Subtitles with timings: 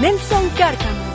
[0.00, 1.14] Nelson Cárcamo.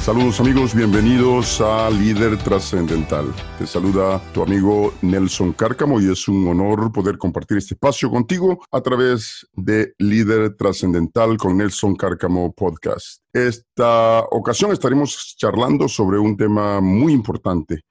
[0.00, 3.32] Saludos amigos, bienvenidos a Líder Trascendental.
[3.56, 8.64] Te saluda tu amigo Nelson Cárcamo y es un honor poder compartir este espacio contigo
[8.72, 13.22] a través de Líder Trascendental con Nelson Cárcamo Podcast.
[13.32, 17.84] Esta ocasión estaremos charlando sobre un tema muy importante,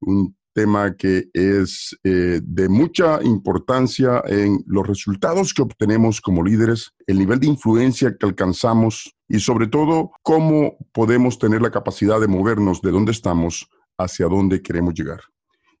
[0.00, 6.92] un tema que es eh, de mucha importancia en los resultados que obtenemos como líderes,
[7.06, 12.28] el nivel de influencia que alcanzamos y sobre todo cómo podemos tener la capacidad de
[12.28, 13.68] movernos de donde estamos
[13.98, 15.20] hacia donde queremos llegar.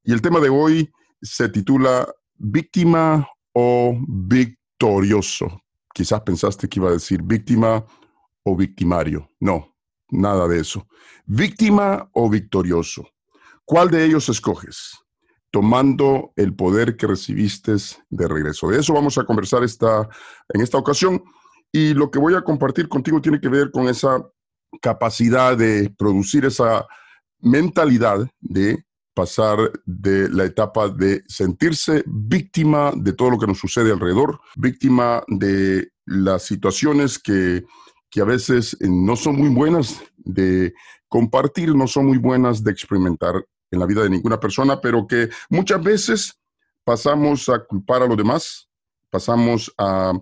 [0.04, 5.62] Y el tema de hoy se titula Víctima o Victorioso.
[5.94, 7.84] Quizás pensaste que iba a decir víctima
[8.42, 9.28] o victimario.
[9.38, 9.76] No,
[10.10, 10.86] nada de eso.
[11.26, 13.06] Víctima o victorioso.
[13.64, 14.98] ¿Cuál de ellos escoges?
[15.50, 17.74] Tomando el poder que recibiste
[18.10, 18.68] de regreso.
[18.68, 20.08] De eso vamos a conversar esta,
[20.48, 21.22] en esta ocasión.
[21.70, 24.22] Y lo que voy a compartir contigo tiene que ver con esa
[24.80, 26.86] capacidad de producir esa
[27.40, 33.92] mentalidad de pasar de la etapa de sentirse víctima de todo lo que nos sucede
[33.92, 37.64] alrededor, víctima de las situaciones que,
[38.10, 40.72] que a veces no son muy buenas de
[41.12, 43.34] compartir, no son muy buenas de experimentar
[43.70, 46.40] en la vida de ninguna persona, pero que muchas veces
[46.84, 48.70] pasamos a culpar a los demás,
[49.10, 50.14] pasamos a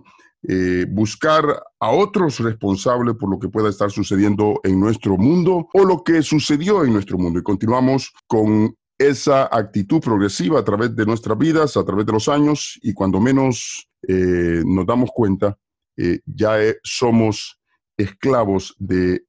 [0.49, 1.45] eh, buscar
[1.79, 6.21] a otros responsables por lo que pueda estar sucediendo en nuestro mundo o lo que
[6.23, 7.39] sucedió en nuestro mundo.
[7.39, 12.27] Y continuamos con esa actitud progresiva a través de nuestras vidas, a través de los
[12.27, 15.57] años, y cuando menos eh, nos damos cuenta,
[15.95, 17.57] eh, ya somos
[17.95, 19.23] esclavos de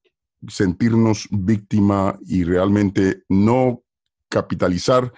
[0.49, 3.83] sentirnos víctima y realmente no
[4.29, 5.13] capitalizar,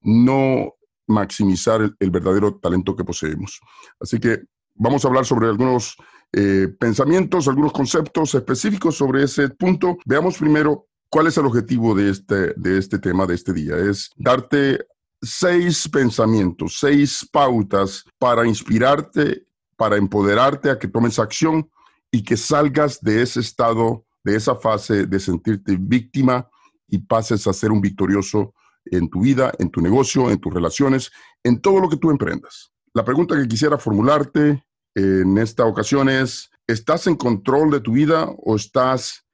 [0.00, 0.74] no
[1.06, 3.60] maximizar el, verdadero talento que poseemos.
[4.00, 4.42] Así que
[4.74, 5.96] vamos a hablar sobre algunos
[6.32, 9.98] eh, pensamientos, algunos conceptos específicos sobre ese punto.
[10.06, 13.76] Veamos primero cuál es el objetivo de este, de este tema, de este día.
[13.76, 14.86] Es darte
[15.20, 19.44] seis pensamientos, seis pautas para inspirarte,
[19.76, 21.68] para empoderarte a que tomes acción
[22.10, 26.48] y que salgas de ese estado, de esa fase de sentirte víctima
[26.88, 28.54] y pases a ser un victorioso
[28.84, 31.10] en tu vida, en tu negocio, en tus relaciones,
[31.42, 32.72] en todo lo que tú emprendas.
[32.92, 34.64] La pregunta que quisiera formularte
[34.94, 39.24] en esta ocasión es, ¿estás en control de tu vida o estás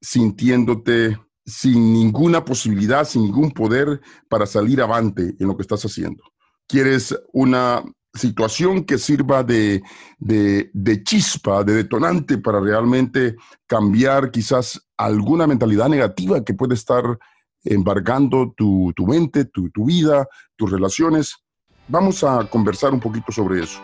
[0.00, 6.24] sintiéndote sin ninguna posibilidad, sin ningún poder para salir avante en lo que estás haciendo?
[6.66, 7.84] ¿Quieres una
[8.14, 9.82] situación que sirva de,
[10.18, 13.36] de, chispa, de detonante para realmente
[13.66, 17.18] cambiar quizás alguna mentalidad negativa que puede estar
[17.64, 20.26] embargando tu, mente, tu, tu vida,
[20.56, 21.34] tus relaciones.
[21.88, 23.80] Vamos a conversar un poquito sobre eso.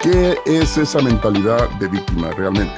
[0.00, 2.74] ¿Qué es esa mentalidad de víctima realmente?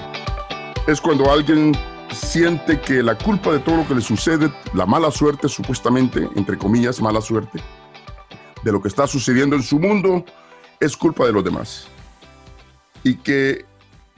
[0.87, 1.73] Es cuando alguien
[2.15, 6.57] siente que la culpa de todo lo que le sucede, la mala suerte supuestamente, entre
[6.57, 7.61] comillas, mala suerte,
[8.63, 10.25] de lo que está sucediendo en su mundo,
[10.81, 11.89] es culpa de los demás.
[13.03, 13.65] Y que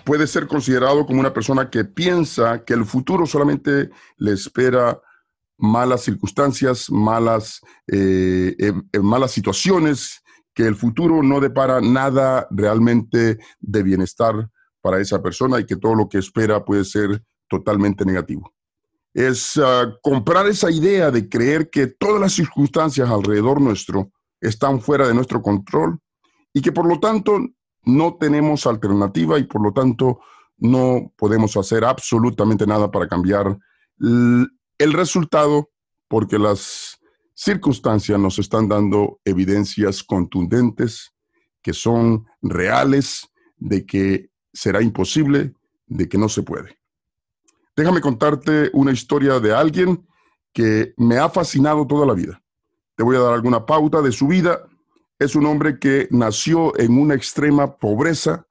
[0.05, 5.01] puede ser considerado como una persona que piensa que el futuro solamente le espera
[5.59, 10.23] malas circunstancias, malas, eh, eh, malas situaciones,
[10.55, 14.49] que el futuro no depara nada realmente de bienestar
[14.81, 18.53] para esa persona y que todo lo que espera puede ser totalmente negativo.
[19.15, 25.09] Es ah, comprar esa idea de creer que todas las circunstancias alrededor nuestro están fuera
[25.09, 25.99] de nuestro control
[26.53, 27.39] y que por lo tanto
[27.85, 30.21] no tenemos alternativa y por lo tanto
[30.59, 33.59] no podemos hacer absolutamente nada para cambiar
[33.99, 35.71] el resultado
[36.09, 36.99] porque las
[37.35, 41.13] circunstancias nos están dando evidencias contundentes
[41.63, 45.53] que son reales de que será imposible,
[45.87, 46.79] de que no se puede.
[47.77, 50.07] Déjame contarte una historia de alguien
[50.53, 52.43] que me ha fascinado toda la vida.
[52.97, 54.67] Te voy a dar alguna pauta de su vida
[55.19, 58.47] es un hombre que nació en una extrema pobreza,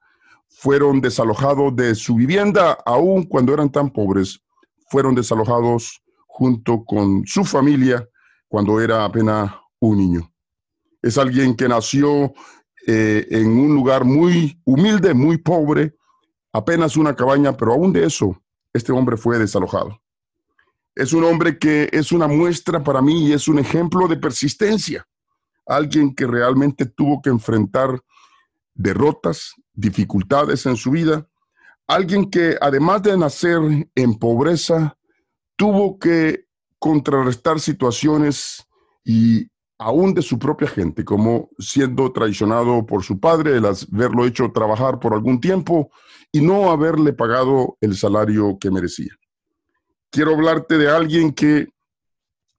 [0.48, 4.40] fueron desalojados de su vivienda, aun cuando eran tan pobres,
[4.88, 8.08] fueron desalojados junto con su familia
[8.48, 10.32] cuando era apenas un niño.
[11.02, 12.32] Es alguien que nació
[12.86, 15.94] eh, en un lugar muy humilde, muy pobre,
[16.52, 18.36] apenas una cabaña, pero aún de eso,
[18.76, 20.00] este hombre fue desalojado.
[20.94, 25.06] Es un hombre que es una muestra para mí y es un ejemplo de persistencia.
[25.66, 28.00] Alguien que realmente tuvo que enfrentar
[28.74, 31.28] derrotas, dificultades en su vida.
[31.86, 33.58] Alguien que además de nacer
[33.94, 34.96] en pobreza,
[35.56, 36.46] tuvo que
[36.78, 38.66] contrarrestar situaciones
[39.04, 44.50] y aún de su propia gente, como siendo traicionado por su padre, el haberlo hecho
[44.52, 45.90] trabajar por algún tiempo
[46.32, 49.12] y no haberle pagado el salario que merecía
[50.16, 51.68] quiero hablarte de alguien que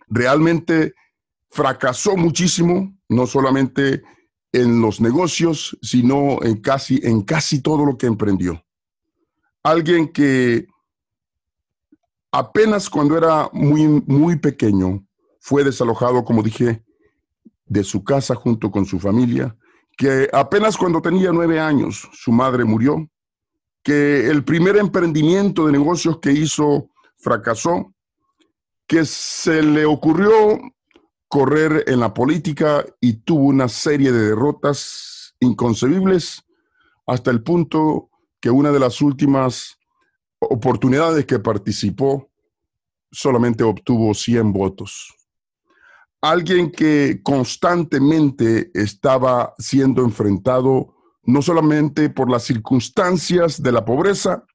[0.07, 0.93] realmente
[1.49, 4.03] fracasó muchísimo, no solamente
[4.51, 8.63] en los negocios, sino en casi, en casi todo lo que emprendió.
[9.63, 10.67] Alguien que
[12.31, 15.03] apenas cuando era muy, muy pequeño
[15.39, 16.83] fue desalojado, como dije,
[17.67, 19.55] de su casa junto con su familia,
[19.97, 23.09] que apenas cuando tenía nueve años su madre murió,
[23.83, 27.93] que el primer emprendimiento de negocios que hizo fracasó,
[28.85, 30.59] que se le ocurrió
[31.27, 36.43] correr en la política y tuvo una serie de derrotas inconcebibles
[37.05, 38.09] hasta el punto
[38.39, 39.77] que una de las últimas
[40.39, 42.29] oportunidades que participó
[43.11, 45.16] solamente obtuvo 100 votos.
[46.21, 54.45] Alguien que constantemente estaba siendo enfrentado no solamente por las circunstancias de la pobreza,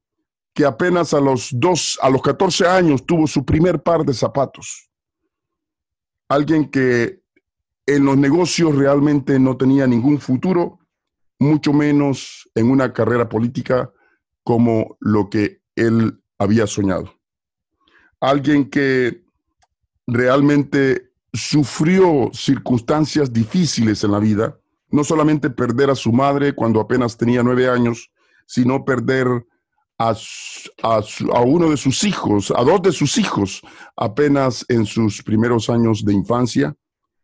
[0.55, 4.91] que apenas a los dos, a los 14 años tuvo su primer par de zapatos.
[6.29, 7.23] Alguien que
[7.87, 10.79] en los negocios realmente no tenía ningún futuro,
[11.39, 13.93] mucho menos en una carrera política
[14.43, 17.13] como lo que él había soñado.
[18.21, 19.25] Alguien que
[20.07, 24.59] realmente sufrió circunstancias difíciles en la vida,
[24.91, 28.11] no solamente perder a su madre cuando apenas tenía nueve años,
[28.47, 29.27] sino perder
[29.99, 30.15] a,
[31.45, 33.63] uno de sus hijos, a dos de sus hijos,
[33.97, 36.75] apenas en sus primeros años de infancia.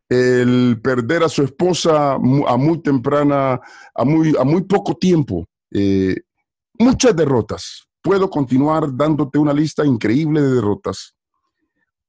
[0.09, 3.61] El perder a su esposa a muy temprana,
[3.95, 5.45] a muy, a muy poco tiempo.
[5.71, 6.17] Eh,
[6.79, 7.87] muchas derrotas.
[8.01, 11.15] Puedo continuar dándote una lista increíble de derrotas.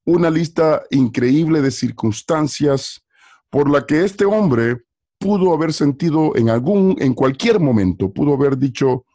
[0.10, 3.06] Una lista increíble de circunstancias
[3.52, 4.82] por la que este hombre
[5.20, 9.06] pudo haber sentido en algún, en cualquier momento, pudo haber dicho,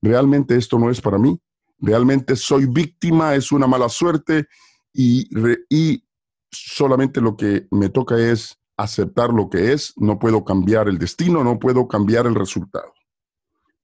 [0.00, 1.38] realmente esto no es para mí,
[1.80, 4.46] realmente soy víctima, es una mala suerte
[4.90, 5.28] y,
[5.68, 6.02] y
[6.50, 11.44] solamente lo que me toca es aceptar lo que es, no puedo cambiar el destino,
[11.44, 12.94] no puedo cambiar el resultado.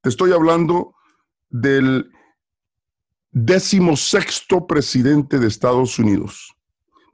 [0.01, 0.95] Te estoy hablando
[1.51, 2.11] del
[3.35, 6.55] decimosexto presidente de Estados Unidos.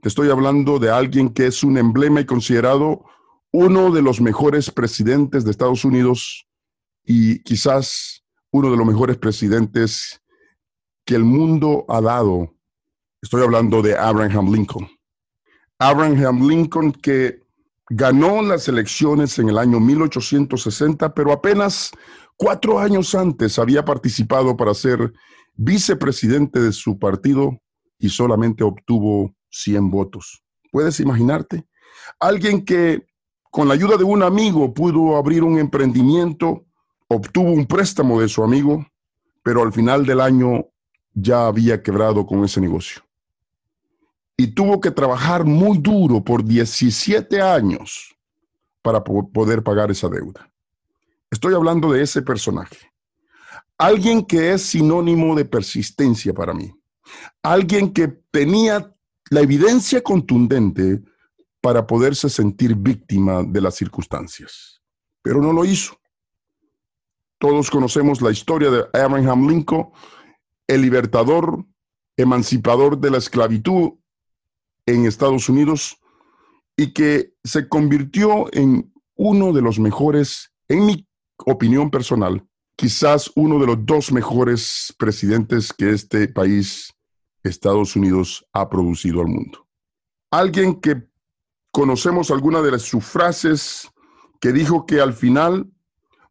[0.03, 3.07] Te estoy hablando de alguien que es un emblema y considerado
[3.53, 6.47] uno de los mejores presidentes de Estados Unidos
[7.07, 10.21] y quizás uno de los mejores presidentes
[11.07, 12.55] que el mundo ha dado.
[13.23, 14.91] Estoy hablando de Abraham Lincoln.
[15.79, 17.41] Abraham Lincoln que
[17.91, 21.91] ganó las elecciones en el año 1860, pero apenas
[22.37, 25.13] cuatro años antes había participado para ser
[25.55, 27.61] vicepresidente de su partido
[27.99, 30.43] y solamente obtuvo 100 votos.
[30.71, 31.67] ¿Puedes imaginarte?
[32.21, 33.07] Alguien que
[33.51, 36.65] con la ayuda de un amigo pudo abrir un emprendimiento
[37.09, 38.87] obtuvo un préstamo de su amigo,
[39.43, 40.67] pero al final del año
[41.13, 43.03] ya había quebrado con ese negocio.
[44.41, 48.17] Y tuvo que trabajar muy duro por 17 años
[48.81, 50.51] para poder pagar esa deuda.
[51.31, 52.91] Estoy hablando de ese personaje.
[53.77, 56.73] Alguien que es sinónimo de persistencia para mí.
[57.43, 58.91] Alguien que tenía
[59.29, 61.03] la evidencia contundente
[61.61, 64.81] para poderse sentir víctima de las circunstancias,
[65.21, 65.99] pero no lo hizo.
[67.37, 69.91] Todos conocemos la historia de Abraham Lincoln,
[70.67, 71.63] el libertador,
[72.17, 74.00] emancipador de la esclavitud
[74.87, 75.99] en Estados Unidos
[76.77, 81.07] y que se convirtió en uno de los mejores, en mi
[81.37, 82.47] opinión personal,
[82.77, 86.95] quizás uno de los dos mejores presidentes que este país,
[87.43, 89.67] Estados Unidos, ha producido al mundo.
[90.31, 91.07] Alguien que
[91.71, 93.91] conocemos alguna de sus frases
[94.41, 95.71] que dijo que al final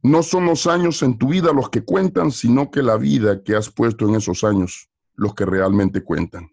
[0.01, 3.55] no son los años en tu vida los que cuentan, sino que la vida que
[3.55, 6.49] has puesto en esos años los que realmente cuentan.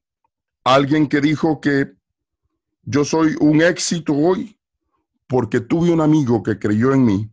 [0.67, 1.93] Alguien que dijo que
[2.83, 4.59] yo soy un éxito hoy
[5.29, 7.31] porque tuve un amigo que creyó en mí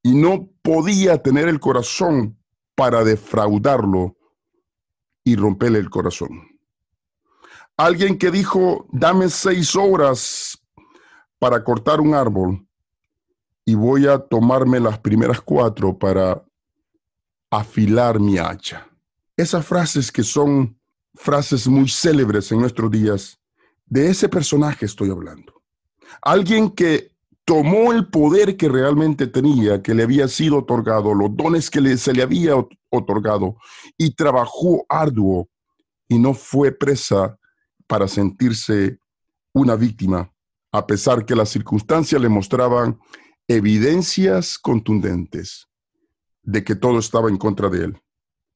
[0.00, 2.38] y no podía tener el corazón
[2.76, 4.16] para defraudarlo
[5.24, 6.56] y romperle el corazón.
[7.76, 10.56] Alguien que dijo, dame seis horas
[11.40, 12.64] para cortar un árbol
[13.64, 16.44] y voy a tomarme las primeras cuatro para
[17.50, 18.86] afilar mi hacha.
[19.36, 20.78] Esas frases que son
[21.14, 23.38] frases muy célebres en nuestros días,
[23.86, 25.62] de ese personaje estoy hablando.
[26.22, 27.12] Alguien que
[27.44, 32.12] tomó el poder que realmente tenía, que le había sido otorgado, los dones que se
[32.12, 32.54] le había
[32.90, 33.56] otorgado,
[33.98, 35.48] y trabajó arduo
[36.08, 37.38] y no fue presa
[37.86, 38.98] para sentirse
[39.52, 40.32] una víctima,
[40.70, 42.98] a pesar que las circunstancias le mostraban
[43.48, 45.66] evidencias contundentes
[46.42, 48.02] de que todo estaba en contra de él.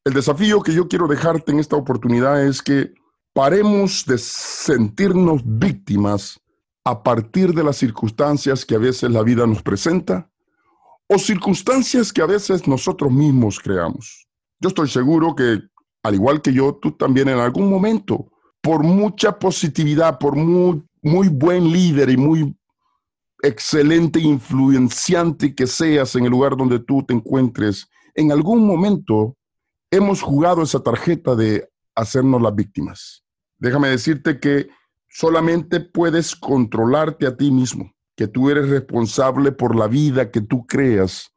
[0.06, 2.94] El desafío que yo quiero dejarte en esta oportunidad es que
[3.32, 6.40] paremos de sentirnos víctimas
[6.84, 10.30] a partir de las circunstancias que a veces la vida nos presenta
[11.08, 14.28] o circunstancias que a veces nosotros mismos creamos.
[14.60, 15.58] Yo estoy seguro que,
[16.04, 21.26] al igual que yo, tú también en algún momento, por mucha positividad, por muy, muy
[21.26, 22.56] buen líder y muy
[23.42, 29.36] excelente, influenciante que seas en el lugar donde tú te encuentres, en algún momento
[29.90, 33.24] hemos jugado esa tarjeta de hacernos las víctimas.
[33.58, 34.68] Déjame decirte que
[35.08, 40.66] solamente puedes controlarte a ti mismo, que tú eres responsable por la vida que tú
[40.66, 41.32] creas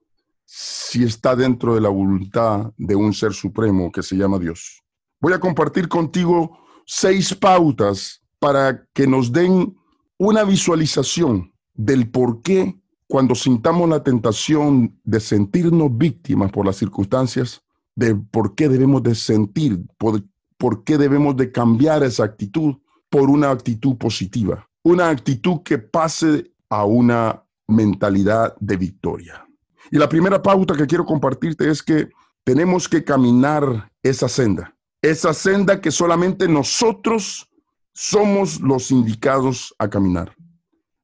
[0.46, 4.82] si está dentro de la voluntad de un ser supremo que se llama Dios.
[5.22, 9.78] Voy a compartir contigo seis pautas para que nos den
[10.18, 17.62] una visualización del por qué cuando sintamos la tentación de sentirnos víctimas por las circunstancias,
[18.00, 20.24] de por qué debemos de sentir, por,
[20.58, 22.76] por qué debemos de cambiar esa actitud
[23.10, 29.46] por una actitud positiva, una actitud que pase a una mentalidad de victoria.
[29.92, 32.10] Y la primera pauta que quiero compartirte es que
[32.46, 37.50] tenemos que caminar esa senda, esa senda que solamente nosotros
[37.94, 40.34] somos los indicados a caminar.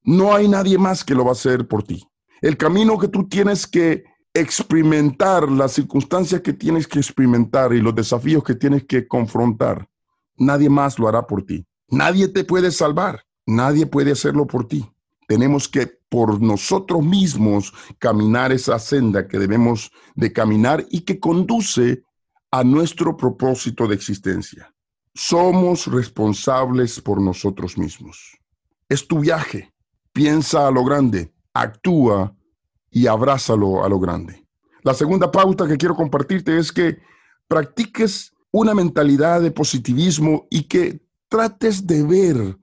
[0.02, 2.08] No hay nadie más que lo va a hacer por ti.
[2.42, 7.96] El camino que tú tienes que experimentar, las circunstancias que tienes que experimentar y los
[7.96, 9.90] desafíos que tienes que confrontar,
[10.38, 11.66] nadie más lo hará por ti.
[11.90, 14.86] Nadie te puede salvar, nadie puede hacerlo por ti.
[15.28, 22.04] Tenemos que por nosotros mismos caminar esa senda que debemos de caminar y que conduce
[22.52, 24.72] a nuestro propósito de existencia.
[25.14, 28.38] Somos responsables por nosotros mismos.
[28.88, 29.74] Es tu viaje,
[30.16, 32.34] Piensa a lo grande, actúa
[32.96, 34.48] y abrázalo a lo grande.
[34.82, 37.00] La segunda pauta que quiero compartirte es que
[37.46, 42.58] practiques una mentalidad de positivismo y que trates de ver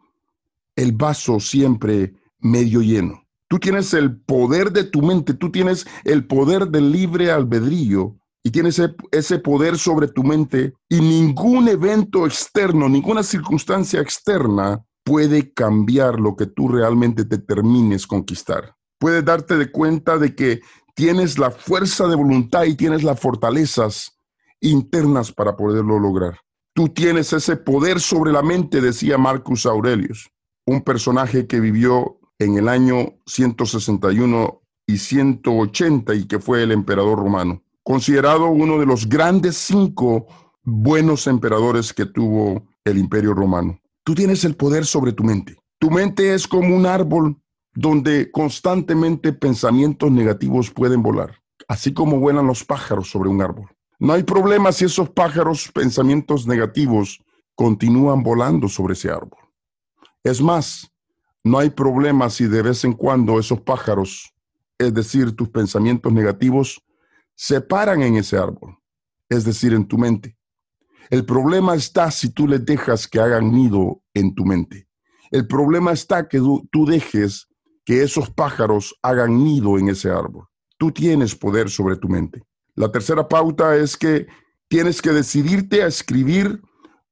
[0.75, 3.23] el vaso siempre medio lleno.
[3.47, 8.51] Tú tienes el poder de tu mente, tú tienes el poder del libre albedrío y
[8.51, 16.19] tienes ese, poder sobre tu mente y ningún evento externo, ninguna circunstancia externa puede cambiar
[16.19, 18.75] lo que tú realmente te termines conquistar.
[19.03, 20.61] Puedes darte de cuenta de que
[20.95, 24.17] tienes la fuerza de voluntad y tienes las fortalezas
[24.61, 26.39] internas para poderlo lograr.
[26.73, 30.31] Tú tienes ese poder sobre la mente, decía Marcus Aurelius,
[30.67, 37.19] un personaje que vivió en el año 161 y 180 y que fue el emperador
[37.19, 40.29] romano, considerado uno de los grandes cinco
[40.63, 43.81] buenos emperadores que tuvo el imperio romano.
[44.05, 45.57] Tú tienes el poder sobre tu mente.
[45.81, 47.42] Tu mente es como un árbol
[47.75, 53.71] donde constantemente pensamientos negativos pueden volar, así como vuelan los pájaros sobre un árbol.
[53.99, 57.23] No hay problema si esos pájaros, pensamientos negativos,
[57.55, 59.39] continúan volando sobre ese árbol.
[60.25, 60.93] Es más,
[61.45, 64.33] no hay problema si de vez en cuando esos pájaros,
[64.79, 66.83] es decir, tus pensamientos negativos,
[67.35, 68.79] se paran en ese árbol,
[69.29, 70.37] es decir, en tu mente.
[71.11, 74.89] El problema está si tú les dejas que hagan nido en tu mente.
[75.31, 77.49] El problema está que tú, dejes
[77.85, 80.47] que esos pájaros hagan nido en ese árbol.
[80.79, 82.43] Tú tienes poder sobre tu mente.
[82.75, 84.27] La tercera pauta es que
[84.69, 86.63] tienes que decidirte a escribir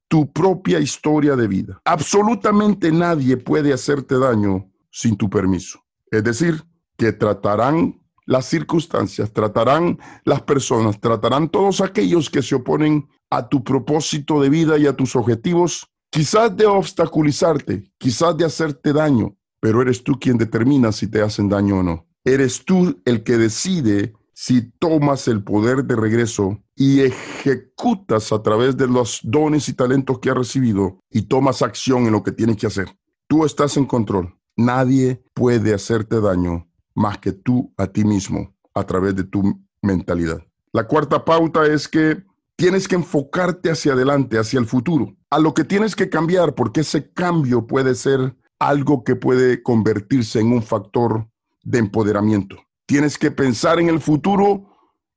[0.09, 1.81] tu propia historia de vida.
[1.85, 5.81] Absolutamente nadie puede hacerte daño sin tu permiso.
[6.11, 6.65] Es decir,
[6.97, 13.63] que tratarán las circunstancias, tratarán las personas, tratarán todos aquellos que se oponen a tu
[13.63, 19.83] propósito de vida y a tus objetivos, quizás de obstaculizarte, quizás de hacerte daño, pero
[19.83, 22.07] eres tú quien determina si te hacen daño o no.
[22.25, 28.77] Eres tú el que decide si tomas el poder de regreso y ejecutas a través
[28.77, 32.57] de los dones y talentos que has recibido y tomas acción en lo que tienes
[32.57, 32.89] que hacer.
[33.27, 34.35] Tú estás en control.
[34.57, 40.43] Nadie puede hacerte daño más que tú a ti mismo a través de tu mentalidad.
[40.73, 42.25] La cuarta pauta es que
[42.61, 46.83] Tienes que enfocarte hacia adelante, hacia el futuro, a lo que tienes que cambiar, porque
[46.83, 51.27] ese cambio puede ser algo que puede convertirse en un factor
[51.63, 52.57] de empoderamiento.
[52.87, 54.67] Tienes que pensar en el futuro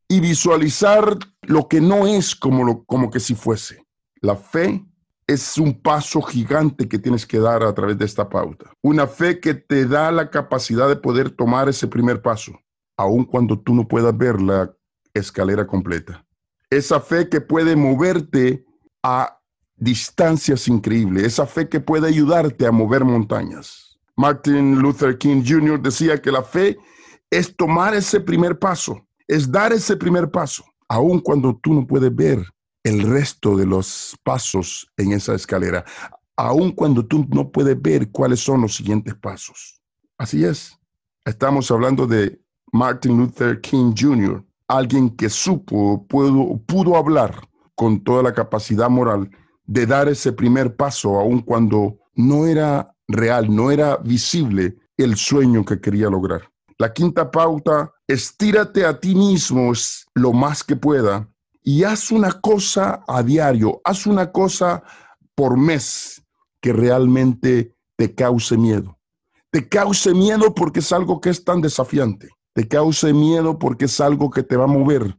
[0.08, 3.86] y visualizar lo que no es como, lo, como que si fuese.
[4.22, 4.84] La fe
[5.28, 8.72] es un paso gigante que tienes que dar a través de esta pauta.
[8.82, 12.54] Una fe que te da la capacidad de poder tomar ese primer paso,
[12.98, 14.74] aun cuando tú no puedas ver la
[15.14, 16.26] escalera completa.
[16.70, 18.66] Esa fe que puede moverte
[19.04, 19.42] a
[19.84, 24.00] distancias increíbles, esa fe que puede ayudarte a mover montañas.
[24.16, 25.82] Martin Luther King Jr.
[25.82, 26.78] decía que la fe
[27.30, 32.16] es tomar ese primer paso, es dar ese primer paso, aun cuando tú no puedes
[32.16, 32.46] ver
[32.84, 35.84] el resto de los pasos en esa escalera,
[36.36, 39.82] aun cuando tú no puedes ver cuáles son los siguientes pasos.
[40.18, 40.78] Así es.
[41.26, 42.40] Estamos hablando de
[42.72, 49.30] Martin Luther King Jr., alguien que supo, pudo, pudo hablar con toda la capacidad moral
[49.66, 55.66] de dar ese primer paso, aun cuando no era real, no era visible el sueño
[55.66, 56.42] que quería lograr.
[56.78, 59.72] La quinta pauta, estírate a ti mismo
[60.16, 61.30] lo más que pueda
[61.64, 64.84] y haz una cosa a diario, haz una cosa
[65.36, 66.22] por mes
[66.62, 68.98] que realmente te cause miedo.
[69.50, 72.30] Te cause miedo porque es algo que es tan desafiante.
[72.54, 75.18] Te cause miedo porque es algo que te va a mover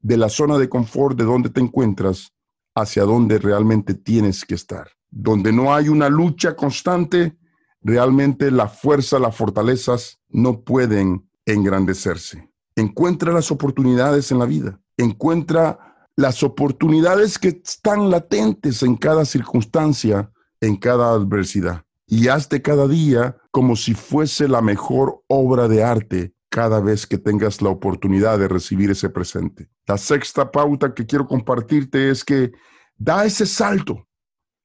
[0.00, 2.32] de la zona de confort de donde te encuentras
[2.80, 4.88] hacia donde realmente tienes que estar.
[5.10, 7.36] Donde no hay una lucha constante,
[7.82, 12.50] realmente la fuerza, las fortalezas no pueden engrandecerse.
[12.76, 14.80] Encuentra las oportunidades en la vida.
[14.96, 20.30] Encuentra las oportunidades que están latentes en cada circunstancia,
[20.60, 21.84] en cada adversidad.
[22.06, 27.18] Y hazte cada día como si fuese la mejor obra de arte cada vez que
[27.18, 29.70] tengas la oportunidad de recibir ese presente.
[29.88, 32.52] La sexta pauta que quiero compartirte es que
[32.98, 34.06] da ese salto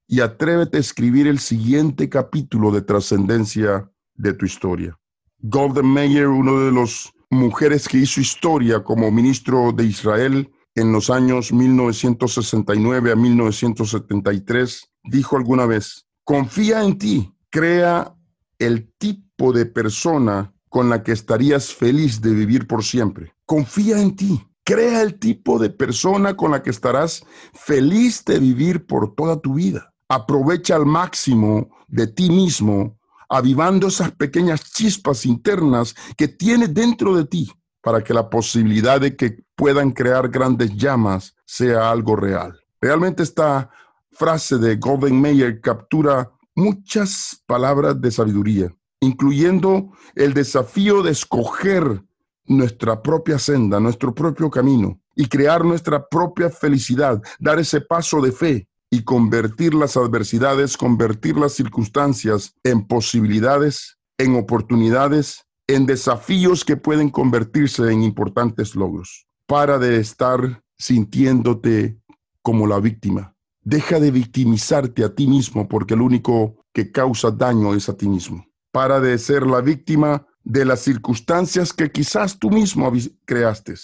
[0.05, 4.99] y atrévete a escribir el siguiente capítulo de trascendencia de tu historia.
[5.39, 11.09] Golden Meyer, uno de los mujeres que hizo historia como ministro de Israel en los
[11.09, 18.13] años 1969 a 1973, dijo alguna vez, confía en ti, crea
[18.59, 23.33] el tipo de persona con la que estarías feliz de vivir por siempre.
[23.45, 24.45] Confía en ti.
[24.63, 29.55] Crea el tipo de persona con la que estarás feliz de vivir por toda tu
[29.55, 29.93] vida.
[30.07, 32.97] Aprovecha al máximo de ti mismo,
[33.29, 39.15] avivando esas pequeñas chispas internas que tienes dentro de ti para que la posibilidad de
[39.15, 42.57] que puedan crear grandes llamas sea algo real.
[42.79, 43.69] Realmente esta
[44.11, 48.73] frase de Golden Mayer captura muchas palabras de sabiduría
[49.03, 52.03] incluyendo el desafío de escoger
[52.45, 58.31] nuestra propia senda, nuestro propio camino y crear nuestra propia felicidad, dar ese paso de
[58.31, 66.77] fe y convertir las adversidades, convertir las circunstancias en posibilidades, en oportunidades, en desafíos que
[66.77, 69.27] pueden convertirse en importantes logros.
[69.47, 71.97] Para de estar sintiéndote
[72.41, 73.35] como la víctima.
[73.61, 78.09] Deja de victimizarte a ti mismo porque lo único que causa daño es a ti
[78.09, 82.91] mismo para de ser la víctima de las circunstancias que quizás tú mismo
[83.25, 83.75] creaste.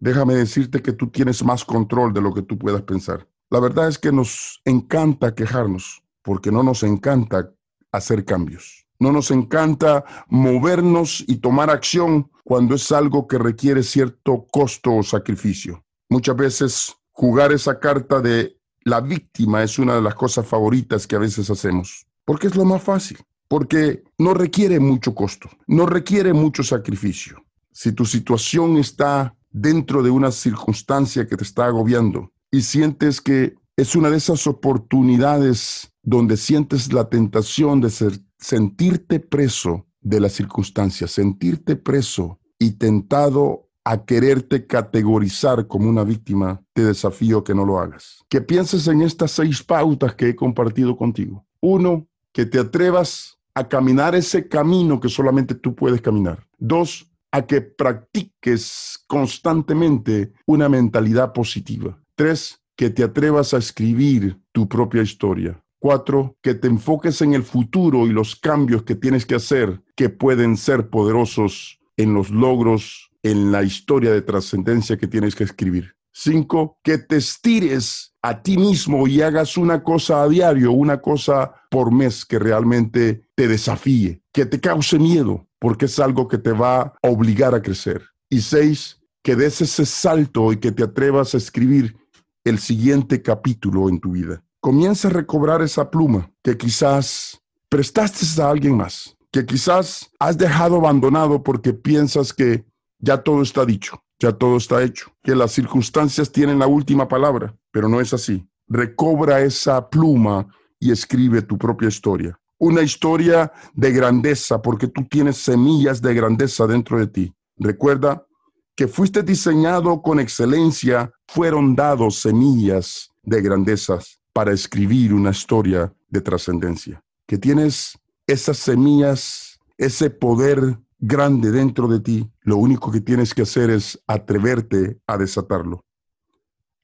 [0.00, 3.26] Déjame decirte que tú tienes más control de lo que tú puedas pensar.
[3.50, 7.52] La verdad es que nos encanta quejarnos porque no nos encanta
[7.92, 8.86] hacer cambios.
[9.00, 15.02] No nos encanta movernos y tomar acción cuando es algo que requiere cierto costo o
[15.02, 15.84] sacrificio.
[16.08, 21.16] Muchas veces jugar esa carta de la víctima es una de las cosas favoritas que
[21.16, 26.32] a veces hacemos, porque es lo más fácil porque no requiere mucho costo, no requiere
[26.32, 27.44] mucho sacrificio.
[27.72, 33.54] Si tu situación está dentro de una circunstancia que te está agobiando y sientes que
[33.76, 37.90] es una de esas oportunidades donde sientes la tentación de
[38.38, 46.62] sentirte preso de la circunstancia, sentirte preso y tentado a quererte categorizar como una víctima,
[46.74, 48.22] te desafío que no lo hagas.
[48.28, 51.46] Que pienses en estas seis pautas que he compartido contigo.
[51.60, 56.46] Uno, que te atrevas a caminar ese camino que solamente tú puedes caminar.
[56.58, 61.98] Dos, a que practiques constantemente una mentalidad positiva.
[62.14, 65.60] Tres, que te atrevas a escribir tu propia historia.
[65.80, 70.08] Cuatro, que te enfoques en el futuro y los cambios que tienes que hacer que
[70.08, 75.96] pueden ser poderosos en los logros, en la historia de trascendencia que tienes que escribir.
[76.20, 81.54] Cinco, que te estires a ti mismo y hagas una cosa a diario, una cosa
[81.70, 86.50] por mes que realmente te desafíe, que te cause miedo, porque es algo que te
[86.50, 88.02] va a obligar a crecer.
[88.28, 91.96] Y seis, que des ese salto y que te atrevas a escribir
[92.42, 94.42] el siguiente capítulo en tu vida.
[94.58, 100.78] Comienza a recobrar esa pluma que quizás prestaste a alguien más, que quizás has dejado
[100.78, 102.64] abandonado porque piensas que
[102.98, 107.54] ya todo está dicho, ya todo está hecho, que las circunstancias tienen la última palabra,
[107.70, 108.46] pero no es así.
[108.66, 110.46] Recobra esa pluma
[110.80, 112.38] y escribe tu propia historia.
[112.58, 117.32] Una historia de grandeza, porque tú tienes semillas de grandeza dentro de ti.
[117.56, 118.26] Recuerda
[118.74, 126.20] que fuiste diseñado con excelencia, fueron dados semillas de grandezas para escribir una historia de
[126.20, 127.02] trascendencia.
[127.26, 133.42] Que tienes esas semillas, ese poder grande dentro de ti, lo único que tienes que
[133.42, 135.84] hacer es atreverte a desatarlo.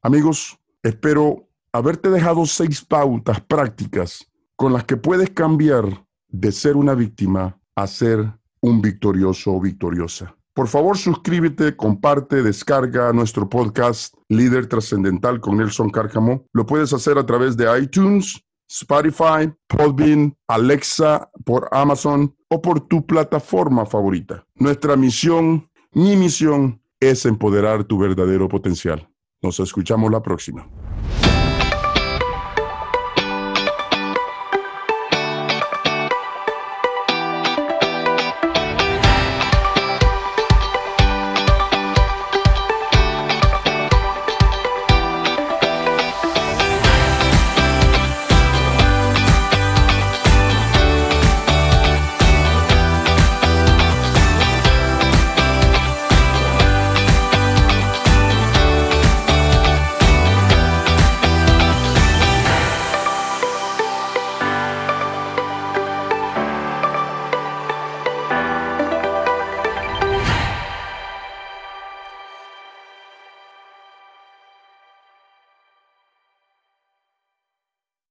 [0.03, 6.95] Amigos, espero haberte dejado seis pautas prácticas con las que puedes cambiar de ser una
[6.95, 10.37] víctima a ser un victorioso o victoriosa.
[10.55, 16.47] Por favor, suscríbete, comparte, descarga nuestro podcast Líder Trascendental con Nelson Cárcamo.
[16.53, 23.05] Lo puedes hacer a través de iTunes, Spotify, Podbean, Alexa, por Amazon o por tu
[23.05, 24.47] plataforma favorita.
[24.55, 29.09] Nuestra misión, mi misión, es empoderar tu verdadero potencial.
[29.43, 30.69] Nos escuchamos la próxima.